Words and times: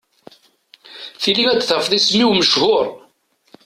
Tili 1.21 1.43
ad 1.51 1.61
tafeḍ 1.63 1.91
isem-iw 1.97 2.31
mechur. 2.33 2.85